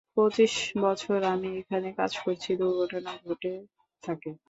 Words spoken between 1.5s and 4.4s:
এখানে কাজ করেছি, দুর্ঘটনা ঘটে থাকে।